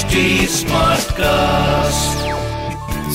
[0.00, 2.20] HD Smartcast.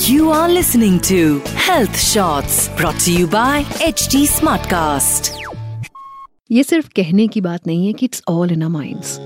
[0.07, 5.29] You are listening to Health Shots brought to you by HD Smartcast.
[6.51, 9.17] ये सिर्फ़ कहने की बात नहीं है कि it's all in minds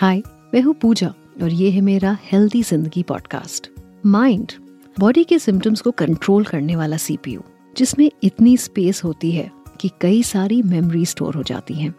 [0.00, 0.22] hi
[0.54, 1.08] मैं हूँ पूजा
[1.42, 3.68] और ये है मेरा healthy Zindagi podcast
[4.06, 4.52] mind
[4.96, 7.42] body के सिम्टम्स को कंट्रोल करने वाला सीपीयू
[7.76, 9.50] जिसमें इतनी स्पेस होती है
[9.80, 11.94] कि कई सारी मेमोरी स्टोर हो जाती हैं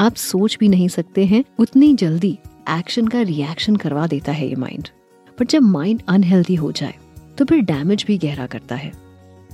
[0.00, 2.38] आप सोच भी नहीं सकते हैं, उतनी जल्दी
[2.70, 4.88] एक्शन का रिएक्शन करवा देता है ये माइंड
[5.40, 6.94] बट जब माइंड अनहेल्दी हो जाए
[7.38, 8.92] तो फिर डैमेज भी गहरा करता है.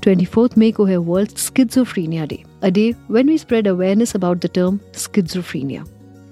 [0.05, 4.51] 24th May को है world schizophrenia day a day when we spread awareness about the
[4.55, 5.85] term schizophrenia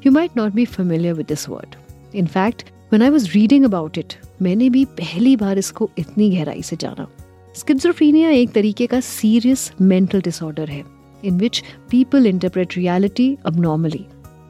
[0.07, 1.75] you might not be familiar with this word
[2.15, 6.63] in fact when I was reading about it मैंने भी पहली बार इसको इतनी गहराई
[6.63, 7.09] से जाना.
[7.57, 11.02] स्किज़ोफ्रेनिया एक तरीके का सीरियस मेंटल डिसऑर्डर है.
[11.23, 14.09] In which people interpret reality abnormally.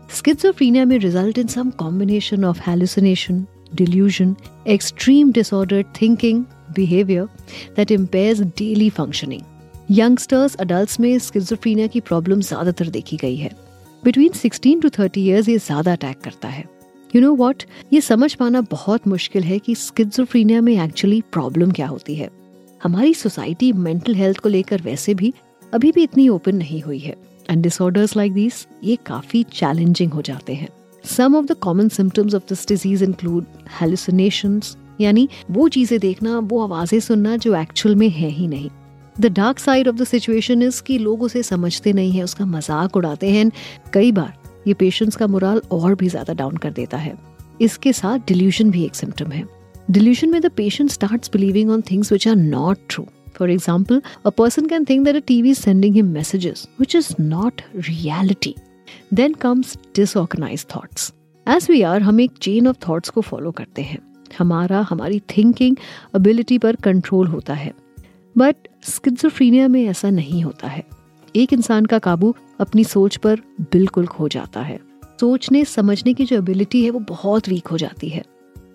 [0.09, 7.29] Schizophrenia may result in some combination of hallucination, delusion, extreme disordered thinking, behavior
[7.75, 9.45] that impairs daily functioning.
[9.91, 13.51] Youngsters adult में स्किजोफ्रीनिया की प्रॉब्लम ज़्यादातर देखी गई है
[14.05, 16.65] बिटवीन 16 टू 30 इयर्स ये ज़्यादा attack करता है
[17.15, 21.87] यू नो वॉट ये समझ पाना बहुत मुश्किल है कि स्किजोफ्रीनिया में एक्चुअली प्रॉब्लम क्या
[21.87, 22.31] होती है
[22.83, 25.33] हमारी सोसाइटी मेंटल हेल्थ को लेकर वैसे भी
[25.73, 27.15] अभी भी इतनी ओपन नहीं हुई है।
[27.51, 30.69] एंड डिसऑर्डर्स लाइक दिस ये काफ़ी चैलेंजिंग हो जाते हैं।
[31.05, 33.47] Some of the common symptoms of this disease include
[33.81, 38.71] hallucinations यानी वो चीज़ें देखना, वो आवाज़ें सुनना जो एक्चुअल में है ही नहीं।
[39.17, 42.97] The dark side of the situation is कि लोग उसे समझते नहीं है, उसका मज़ाक
[42.97, 43.51] उड़ाते हैं।
[43.95, 44.33] कई बार
[44.67, 47.17] ये पेशेंट्स का मुराल और भी ज़्यादा डाउन कर देता है।
[47.61, 49.45] इसके साथ डिल्यूशन भी एक सिम्टम है।
[49.91, 53.07] डिल्यूशन में the patient starts believing on things which are not true
[53.43, 57.19] For example, a person can think that a TV is sending him messages, which is
[57.19, 58.55] not reality.
[59.11, 61.11] Then comes disorganized thoughts.
[61.47, 63.99] As we are, हम एक chain of thoughts को follow करते हैं
[64.39, 65.77] हमारा हमारी thinking
[66.17, 67.73] ability पर control होता है
[68.37, 70.85] बट स्किजोफ्रीनिया में ऐसा नहीं होता है
[71.37, 73.41] एक इंसान का काबू अपनी सोच पर
[73.73, 74.81] बिल्कुल खो जाता है
[75.21, 78.25] सोचने समझने की जो एबिलिटी है वो बहुत वीक हो जाती है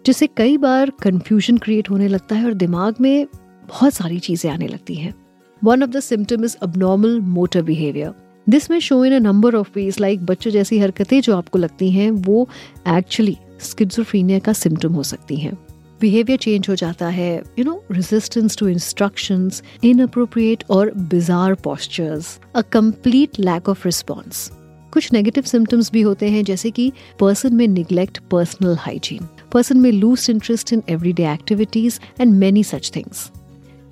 [0.06, 3.27] जिससे कई बार कंफ्यूजन क्रिएट होने लगता है और दिमाग में
[3.69, 5.13] बहुत सारी चीज़ें आने लगती हैं।
[5.61, 8.13] One of the symptom is abnormal motor behaviour
[8.47, 11.91] this may show in a number of ways like बच्चों जैसी हरकतें जो आपको लगती
[11.91, 12.47] हैं, वो
[12.88, 15.57] एक्चुअली स्किजोफ्रीनिया का सिम्टम हो सकती हैं।
[16.01, 22.61] बिहेवियर चेंज हो जाता है you know resistance to instructions inappropriate और bizarre postures a
[22.61, 24.50] complete lack of response
[24.94, 29.91] कुछ नेगेटिव सिम्टम्स भी होते हैं, जैसे कि पर्सन में निग्लेक्ट पर्सनल हाइजीन पर्सन में
[29.91, 33.29] lose interest in everyday activities and many such things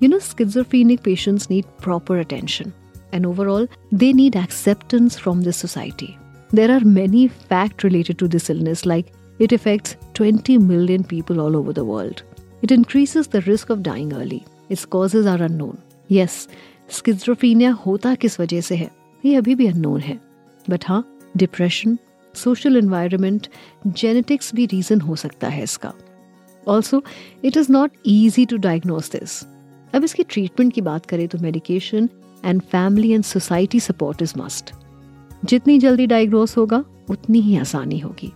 [0.05, 2.73] You know, schizophrenic patients need proper attention,
[3.11, 6.17] and overall, they need acceptance from the society.
[6.51, 11.55] There are many facts related to this illness, like it affects 20 million people all
[11.55, 12.23] over the world.
[12.61, 14.45] It increases the risk of dying early.
[14.69, 15.77] Its causes are unknown.
[16.09, 16.47] Yes,
[16.89, 18.89] schizophrenia होता किस वजह से है
[19.25, 20.19] ये अभी भी unknown है
[20.69, 21.03] but हाँ
[21.37, 21.97] डिप्रेशन
[22.33, 23.47] सोशल एनवायरनमेंट
[23.87, 25.93] जेनेटिक्स भी रीजन हो सकता है इसका
[26.67, 27.01] also
[27.45, 29.41] it is not easy to diagnose this
[29.94, 32.08] अब इसके ट्रीटमेंट की बात करें तो medication
[32.44, 34.72] and family and society support is must
[35.44, 38.32] जितनी जल्दी डायग्नोस होगा, उतनी ही आसानी होगी.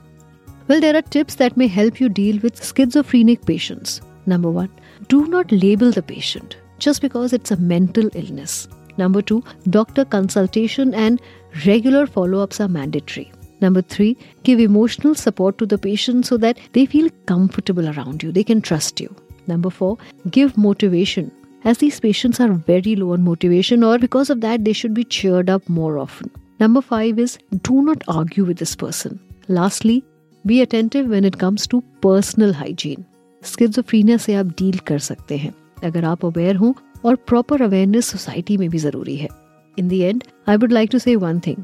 [0.70, 4.68] Well there are tips that may help you deal with schizophrenic patients number one
[5.10, 8.68] do not label the patient just because it's a mental illness
[8.98, 11.18] number two doctor consultation and
[11.66, 13.26] regular follow ups are mandatory
[13.62, 14.14] number three
[14.46, 18.60] give emotional support to the patient so that they feel comfortable around you they can
[18.60, 19.08] trust you
[19.48, 21.30] number four give motivation
[21.64, 25.04] as these patients are very low on motivation, or because of that, they should be
[25.04, 26.30] cheered up more often.
[26.60, 29.20] Number five is do not argue with this person.
[29.48, 30.02] Lastly,
[30.44, 33.04] be attentive when it comes to personal hygiene.
[33.42, 35.52] Schizophrenia से आप deal कर सकते हैं
[35.84, 36.72] अगर आप aware हों
[37.04, 39.28] और proper awareness society में भी ज़रूरी है
[39.76, 41.62] in the end I would like to say one thing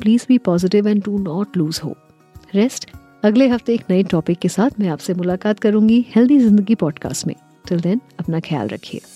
[0.00, 2.90] please be positive and do not lose hope rest
[3.24, 7.36] अगले हफ़्ते एक नए टॉपिक के साथ मैं आपसे मुलाकात करूँगी हेल्दी ज़िंदगी पॉडकास्ट में
[7.68, 9.15] टिल देन अपना ख्याल रखिए